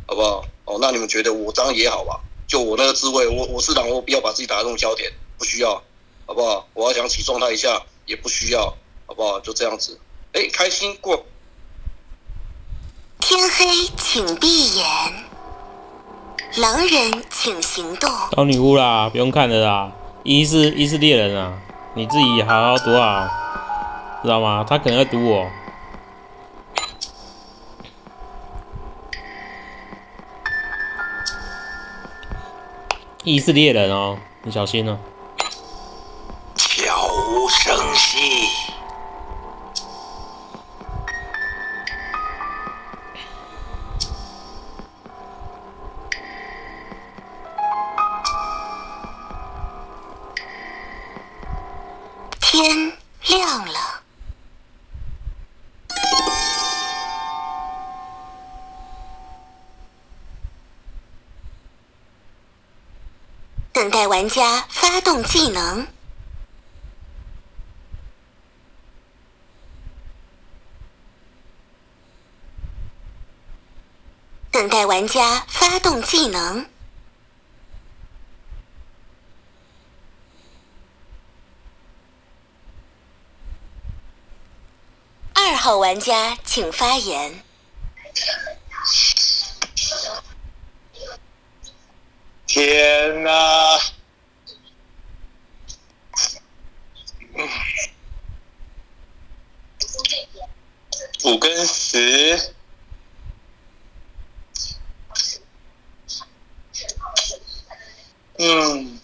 [0.05, 0.45] 好不好？
[0.65, 2.19] 哦，那你们觉得我这样也好吧？
[2.47, 5.81] 就我那个滋味，我我是狼，我不要把自己打中焦点，不需要，
[6.25, 6.67] 好不好？
[6.73, 8.75] 我要想起状态一下，也不需要，
[9.07, 9.39] 好不好？
[9.39, 9.97] 就这样子。
[10.33, 11.25] 哎，开心过。
[13.21, 13.65] 天黑，
[13.97, 14.85] 请闭眼。
[16.57, 18.11] 狼人，请行动。
[18.31, 19.91] 到女巫啦，不用看的啦。
[20.23, 21.61] 一是一是猎人啊。
[21.99, 23.27] 你自己好好读好，
[24.23, 24.65] 知道吗？
[24.65, 25.51] 他可能会读我。
[33.25, 34.97] 一是猎人哦，你小心哦。
[52.61, 52.91] 天
[53.29, 54.03] 亮了，
[63.71, 65.87] 等待玩家发动技能，
[74.51, 76.69] 等待玩家发动技能。
[85.41, 87.41] 二号玩家，请发言。
[92.45, 93.79] 天哪！
[101.23, 102.53] 五跟十，
[108.37, 108.99] 嗯。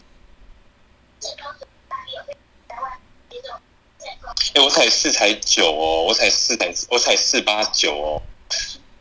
[4.54, 4.69] 哎，我
[5.15, 8.21] 才九哦，我才四才我才四八九哦，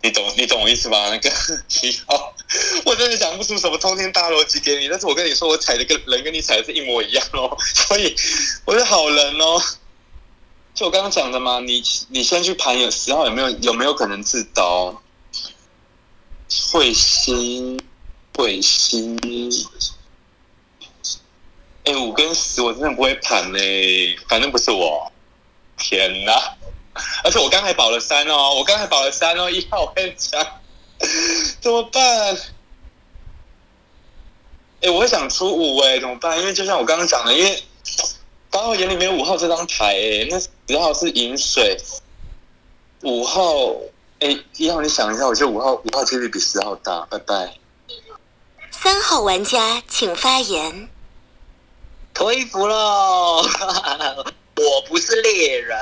[0.03, 1.11] 你懂你懂我意思吗？
[1.11, 1.31] 那个
[1.69, 2.35] 七号，
[2.85, 7.57] 我真的想不出什么通天大逻辑给你，但是我跟你说，我踩的跟人跟你踩的是一模一样哦，
[7.89, 8.15] 所以
[8.65, 9.61] 我是好人哦。
[10.75, 15.01] 就我刚刚讲的嘛，你你先去盘有十号有没有有没有可能自刀？
[16.49, 17.79] 彗星，
[18.33, 19.19] 彗星，
[21.85, 25.11] 哎，五跟十我真的不会盘嘞，反正不是我。
[25.77, 26.57] 天哪！
[27.25, 30.47] 而且我刚才保了三哦，我刚才保了三哦，一号我跟你讲，
[31.61, 32.37] 怎么办？
[34.83, 36.39] 哎，我会想出五哎，怎么办？
[36.39, 37.63] 因为就像我刚刚讲的，因为
[38.51, 41.77] 八号眼里没有五号这张牌哎，那十号是饮水，
[43.03, 43.43] 五号
[44.21, 47.55] 哎，一号你想一下，我觉得五号五号几率比十号大，拜拜。
[48.71, 50.89] 三号玩家请发言。
[52.13, 53.43] 脱衣服喽！
[54.57, 55.77] 我不是猎人，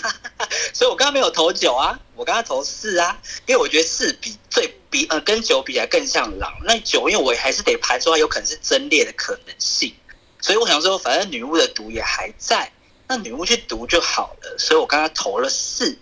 [0.72, 6.52] 所以我刚刚没有投九啊，我刚刚投四啊，因为我觉得四比最比呃跟九比还更像狼。
[6.64, 9.94] 那九因为我还是得排除它有可能是真猎的可能性，
[10.40, 12.72] 所以我想说，反正女巫的毒也还在，
[13.08, 14.56] 那女巫去毒就好了。
[14.58, 15.98] 所以我刚刚投了四，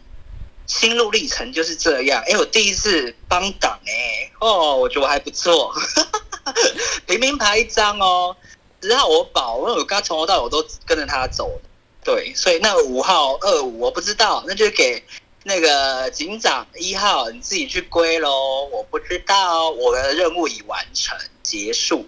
[0.69, 2.23] 心路历程就是这样。
[2.25, 5.75] 哎，我第一次帮党哎，哦，我觉得我还不错，
[7.07, 8.37] 平民牌一张哦。
[8.83, 11.51] 十号我保，因为我刚从头到尾我都跟着他走，
[12.03, 15.05] 对，所以那五号、二五我不知道，那就给
[15.45, 18.65] 那个警长一号你自己去归喽。
[18.73, 22.07] 我不知道，我的任务已完成，结束。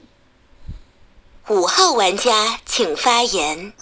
[1.48, 3.72] 五号玩家请发言。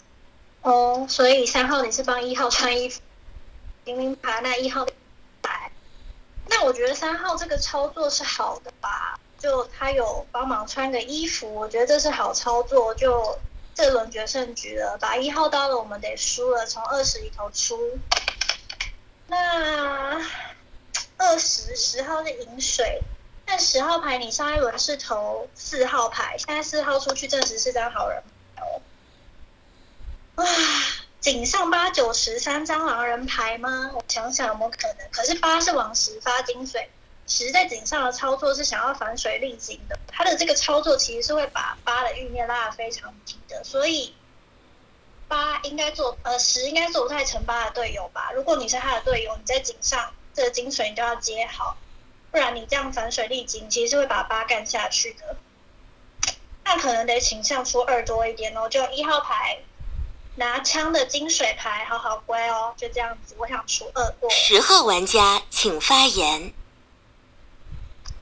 [0.63, 3.01] 哦，所以三号你是帮一号穿衣服，
[3.85, 4.85] 明明牌那一号
[5.43, 5.71] 牌，
[6.49, 9.19] 那我觉得三号这个操作是好的吧？
[9.39, 12.95] 就他有帮忙穿个衣服，我觉得这是好操作。
[12.95, 13.39] 就
[13.75, 17.99] 这轮决胜局了，把一号刀了，我们得输了，从二十里头出。
[19.27, 20.21] 那
[21.17, 23.03] 二十十号是饮水，
[23.47, 28.23] 但十号牌你上一轮是投四号牌，现在四号出去证实是张好人
[28.57, 28.83] 牌哦。
[30.37, 30.47] 哇，
[31.21, 33.91] 井上八九十三张狼人牌吗？
[33.95, 35.09] 我想想有没有可能？
[35.11, 36.91] 可是八是王十发金水。
[37.31, 44.13] 实在井上的操作是想要反水力井的，他的这个操作其实是会把八的运面拉得非常低的，所以
[45.29, 48.33] 八应该做呃十应该做不太成八的队友吧。
[48.35, 51.77] 如果你是他的队友，你在井上这个金水你都要接好，
[52.33, 55.37] 不然你这样反水力井其实是会把八干下去的。
[56.65, 59.59] 那可能得倾向出二多一点哦，就一号牌
[60.35, 64.29] 拿枪的金水牌好好乖哦，就这样子，我想出二多。
[64.31, 66.53] 十号玩家请发言。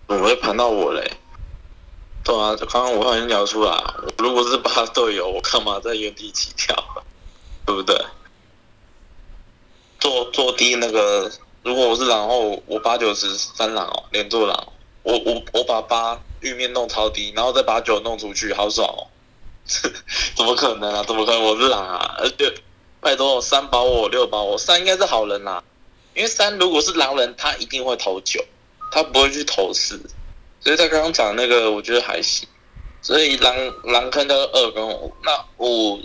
[0.09, 1.13] 怎么会盘到我嘞？
[2.25, 3.85] 对啊，刚刚我好像聊出来，
[4.17, 6.75] 如果是八队友，我干嘛在原地起跳？
[7.67, 7.95] 对不对？
[10.01, 11.31] 坐坐低那个，
[11.63, 19.07] 如果我是狼后，我八九十三狼哦，连坐狼，我我我把八玉面弄超低，然后再把九弄出去，好爽哦！
[20.35, 21.03] 怎么可能啊？
[21.07, 21.43] 怎么可能？
[21.45, 22.15] 我是狼啊！
[22.19, 22.55] 而且
[23.01, 25.63] 拜托，三保我，六保我，三应该是好人啦，
[26.15, 28.43] 因为三如果是狼人，他一定会投九。
[28.91, 30.01] 他不会去投四，
[30.61, 32.49] 所以他刚刚讲那个，我觉得还行。
[33.01, 36.01] 所以狼狼坑的二跟五，那五，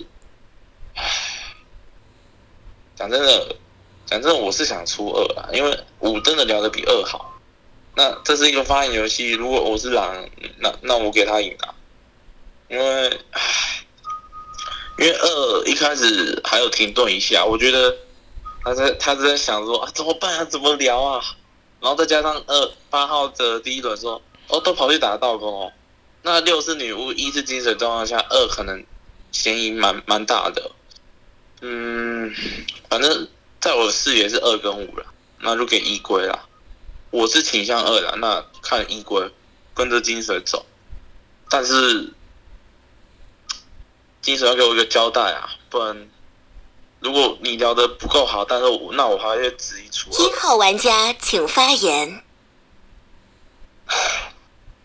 [2.96, 3.56] 讲真的，
[4.06, 7.32] 讲真的，我是想出二啊，因为五真的聊的比二好。
[7.96, 10.28] 那这是一个发言游戏，如果我是狼，
[10.60, 11.74] 那那我给他赢啊，
[12.70, 13.20] 因为，
[15.00, 17.96] 因为二一开始还有停顿一下，我觉得
[18.64, 21.24] 他在他在想说啊，怎么办啊，怎么聊啊？
[21.84, 25.74] 然后再加上二八号的第一轮说，哦，都跑去打道工哦。
[26.22, 28.86] 那六是女巫，一是金水状况下，二可能
[29.34, 30.72] 嫌疑蛮蛮大的。
[31.60, 32.34] 嗯，
[32.90, 33.28] 反正
[33.60, 35.06] 在我的视野是二跟五了，
[35.42, 36.48] 那就给一归啦。
[37.12, 39.30] 我是倾向二的，那看一归
[39.74, 40.66] 跟着金水走。
[41.50, 42.14] 但是
[44.22, 46.10] 金水要给我一个交代啊，不然。
[47.04, 50.10] 如果你聊的不够好，但是我那我还会质疑出。
[50.12, 52.24] 一号玩家请发言。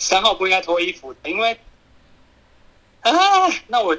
[0.00, 1.56] 三号不应该脱衣服，因为
[3.02, 3.12] 啊，
[3.68, 3.96] 那我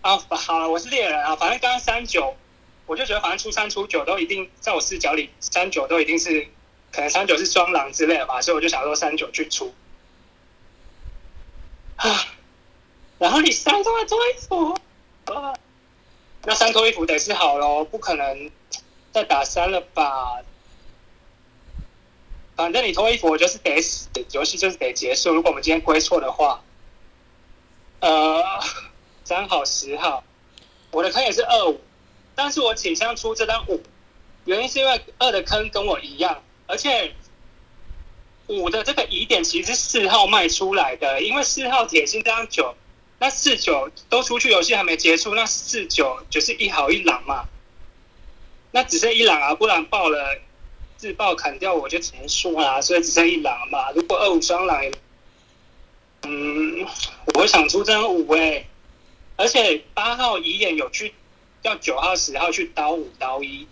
[0.00, 2.36] 啊好了，我是猎人啊，反正刚刚三九，
[2.86, 6.48] 我就觉得反正初三出九都一定在我视角里，三九都一定是
[6.90, 9.72] 可能三九是双狼之类的吧，所以我就想说三九去出
[11.94, 12.26] 啊，
[13.20, 14.76] 然后你三都要脱衣服。
[16.44, 18.50] 那三脱衣服得是好喽，不可能
[19.12, 20.42] 再打三了吧？
[22.56, 25.32] 反正你脱衣服，我就是得死，游戏就是得结束。
[25.32, 26.62] 如果我们今天归错的话，
[28.00, 28.42] 呃，
[29.24, 30.22] 三号、十号，
[30.90, 31.80] 我的坑也是二五，
[32.34, 33.82] 但是我倾向出这张五，
[34.44, 37.14] 原因是因为二的坑跟我一样，而且
[38.48, 42.74] 五的这个疑点其实是四号卖出来的，因为四号铁心这张九。
[43.22, 47.44] 那四九都出去，游戏还没结束，那四九就是一好一狼嘛。
[48.72, 50.40] 那只剩一狼啊，不然爆了
[50.96, 53.92] 自爆砍掉我就只能输啊，所以只剩一狼嘛。
[53.92, 54.90] 如果二五双狼，
[56.22, 56.84] 嗯，
[57.34, 58.66] 我想出这张五哎，
[59.36, 61.14] 而且八号遗眼有去
[61.62, 63.68] 要九号十号去刀五刀一，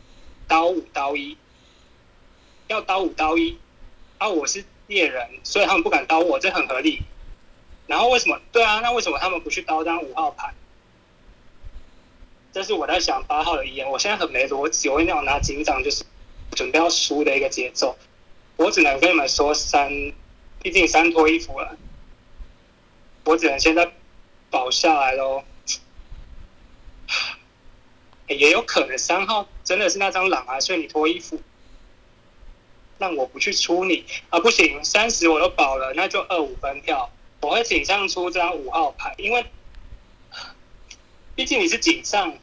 [0.47, 1.37] 刀五刀一，
[2.69, 3.59] 要刀五刀一，
[4.19, 7.03] 啊我是猎人，所以他们不敢刀我，这很合理。
[7.91, 8.41] 然后为什么？
[8.53, 10.55] 对啊，那为什么他们不去刀张五号牌？
[12.53, 13.91] 这是我在想八号的遗言。
[13.91, 16.05] 我现在很没逻辑，我一定要拿警长，就是
[16.53, 17.99] 准备要输的一个节奏。
[18.57, 19.91] 我只能跟你们说三，
[20.63, 21.77] 毕竟三脱衣服了，
[23.25, 23.91] 我只能现在
[24.51, 25.43] 保下来喽。
[28.29, 31.43] 也有可能三号真的是那张狼啊，所以你脱衣服，
[32.99, 37.11] 让我不去出你啊，不行，三十我都保了，那就二五分票。
[37.41, 39.47] 我会井上出这张五号牌，因为
[41.35, 42.35] 毕竟你是井上。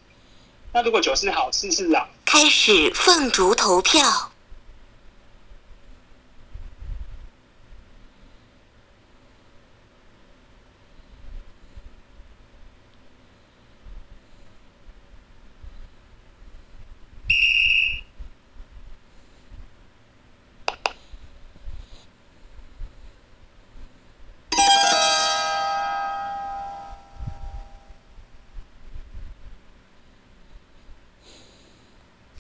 [0.74, 4.32] 那如果九是好，四是狼，开始凤竹投票。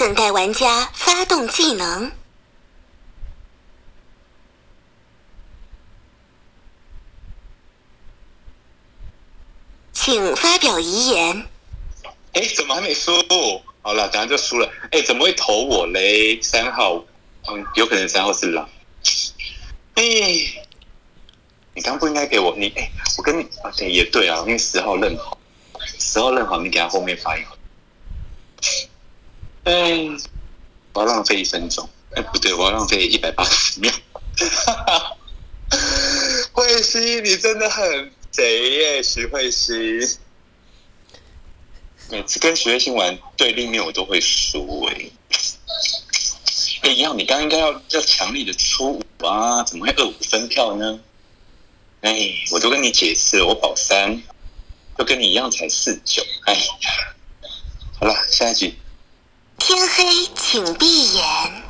[0.07, 2.09] 等待玩家发动技能，
[9.91, 11.45] 请发表遗言。
[12.31, 13.11] 哎，怎么还没输？
[13.81, 14.71] 好了，等下就输了。
[14.91, 16.41] 哎，怎么会投我嘞？
[16.41, 17.03] 三号，
[17.49, 18.69] 嗯，有可能三号是狼。
[19.95, 20.03] 哎，
[21.73, 25.37] 你刚不应该给我你哎，我跟你啊，对，也对啊，因为十号认好，
[25.99, 27.49] 十号认好，你给他后面发一个。
[29.67, 30.07] 哎，
[30.93, 31.89] 我要浪费一分钟。
[32.15, 33.91] 哎，不对，我要浪费一百八十秒。
[36.53, 40.17] 慧熙，你真的很贼耶，徐慧熙。
[42.09, 45.09] 每次跟徐慧欣玩对立面，我都会输哎。
[46.83, 50.97] 哎，一样，你刚刚应该要要强力的出五啊，怎么会二五分票呢？
[51.99, 54.23] 哎，我都跟你解释，我保三，
[54.97, 56.23] 就跟你一样才四九。
[56.45, 56.61] 哎呀，
[57.99, 58.73] 好了，下一局。
[59.59, 60.03] 天黑，
[60.35, 61.66] 请闭眼。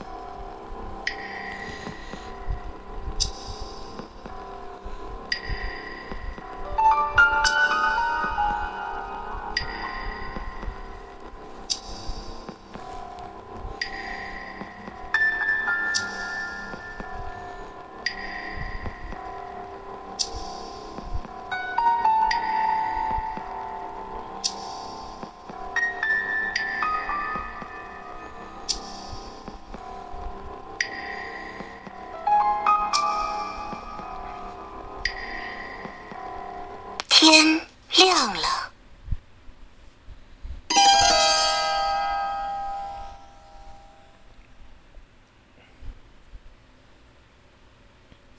[37.37, 37.67] 天
[37.97, 38.71] 亮了，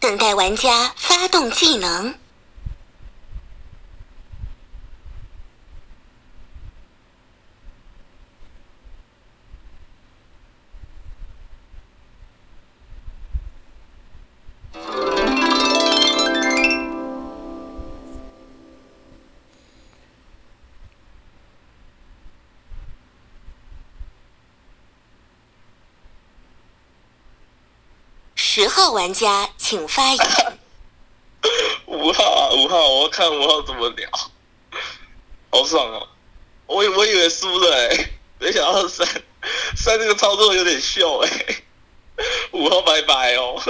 [0.00, 2.12] 等待玩家发动技能。
[28.58, 30.18] 十号玩家请发言。
[31.86, 34.10] 五号啊，五号，我要看五号怎么聊，
[35.48, 36.08] 好爽哦！
[36.66, 39.06] 我我以为输了哎， 没想到三
[39.76, 41.30] 三这个操作有点秀哎，
[42.50, 43.62] 五号拜拜哦。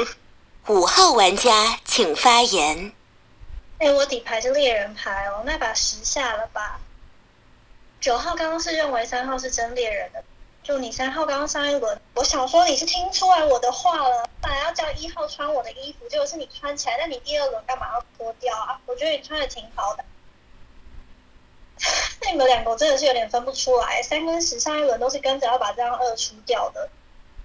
[0.68, 2.90] 五号玩家请发言。
[3.80, 6.80] 哎，我底牌是猎人牌哦，那把十下了吧？
[8.00, 10.24] 九号刚刚是认为三号是真猎人的。
[10.68, 18.78] 就你三号刚刚上一轮，我想说你是听出来我的话了，本来要叫一号穿我的衣服，结果是你穿起来，那你第二轮干嘛要脱掉啊？
[18.84, 20.04] 我觉得你穿的挺好的。
[22.20, 26.90] 那 你们两个我真的是有点分不出来，三跟十上一轮都是跟着要把这张二出掉的。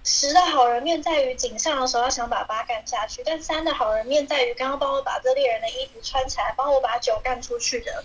[0.04, 8.04] 十的好人面在于井上的时候要想把八干下去，但三的好人面在于刚刚帮我把这猎人的衣服穿起来，帮我把九干出去的。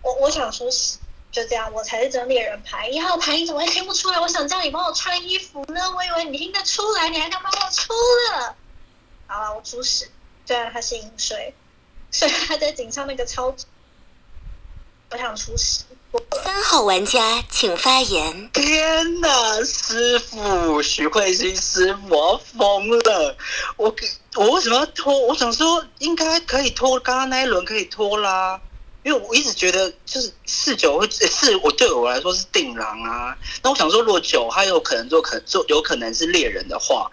[0.00, 0.96] 我我想说十。
[1.36, 2.88] 就这样，我才是真猎人牌。
[2.88, 4.18] 一号牌你怎么会听不出来？
[4.18, 7.92] 我想叫你帮我穿衣服呢，我以为你听得出来，你还敢帮我出
[8.32, 8.56] 了？
[9.26, 10.10] 好了，我出屎。
[10.46, 11.52] 虽然他是饮水，
[12.10, 13.54] 虽然他在井上那个超，
[15.10, 15.84] 我想出屎。
[16.42, 18.50] 三号玩家请发言。
[18.54, 23.36] 天哪，师傅，徐慧欣师傅，我疯了！
[23.76, 25.26] 我给我为什么要拖？
[25.26, 28.58] 我想说应该可以拖，刚刚那一轮可以拖啦。
[29.06, 33.38] 因为我一直觉得就是四九会是，我对我来说是定狼啊。
[33.62, 37.08] 那我想说，如果九他有可能做可能做有可能是猎人的话，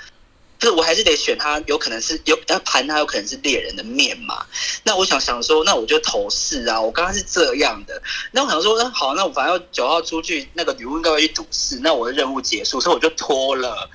[0.58, 4.44] 就是我还是得选他，有可能是有要盘他有可能是猎人的面嘛。
[4.82, 6.82] 那我想想说，那我就投四啊。
[6.82, 8.02] 我刚刚是这样的。
[8.32, 13.88] 那我想说，那好，那我反正九号出去，那个女巫应该会去赌四，那我的任务结束，所以我就拖了。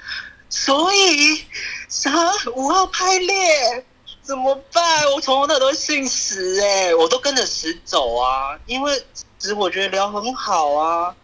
[0.49, 1.43] 所以
[1.89, 3.85] 啥五号拍猎。
[4.29, 5.11] 怎么办？
[5.11, 9.03] 我从头到尾都信十哎，我都跟着十走啊，因为
[9.39, 11.17] 十我觉得聊很好啊。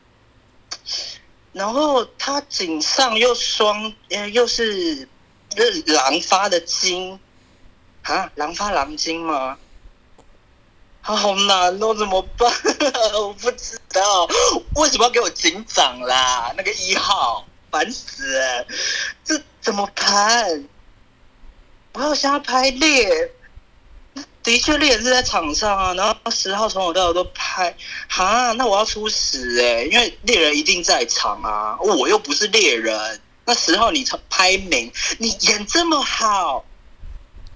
[1.52, 5.06] 然后他井上又双，呃，又是
[5.84, 7.20] 狼发的金
[8.04, 9.58] 啊，狼发狼金吗？
[11.02, 12.50] 啊，好难哦，怎么办？
[13.20, 14.26] 我不知道
[14.76, 16.54] 为什么要给我警长啦？
[16.56, 18.66] 那个一号，烦死了！
[19.22, 19.86] 这怎么
[21.94, 22.00] 排？
[22.00, 23.30] 我要瞎排列。
[24.42, 27.74] 的确，猎人是在场上啊，然后十号从头到尾都拍，
[28.08, 33.20] 哈，那我要出十哎、因为猎人一定在场啊，我又不是猎人。
[33.46, 36.62] 那十号你拍明，你演这么好，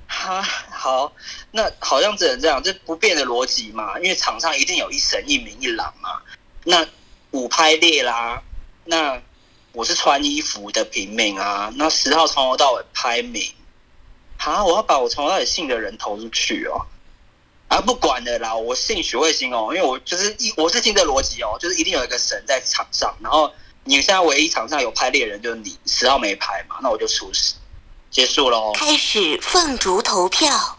[0.06, 1.12] 哈，好，
[1.50, 6.22] 那好像只能这样，这不变的逻辑嘛，因为场上一定有一神一明一狼嘛。
[6.64, 6.86] 那
[7.32, 8.42] 五拍猎啦，
[8.86, 9.20] 那
[9.72, 13.52] 我是穿衣服的平民啊，那十号从头到尾拍明。
[14.38, 14.64] 啊！
[14.64, 16.86] 我要把我从头到尾信的人投出去哦。
[17.68, 23.52] 啊，不管的啦，我信许慧欣哦，因为我就是一我是信这逻辑哦，就是一定有一个神在场上，然后
[23.84, 27.54] 你现在唯一场上有拍猎人就是你，十号没拍嘛，那我就出十，
[28.10, 28.72] 结束喽。
[28.72, 30.77] 开始凤竹投票。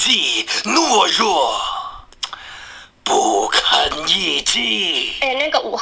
[0.00, 1.60] 猜忌、懦弱，
[3.04, 5.12] 不堪一击。
[5.20, 5.78] 哎、那个五号。